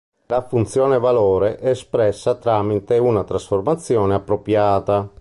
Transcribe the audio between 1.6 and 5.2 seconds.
espressa tramite una trasformazione appropriata.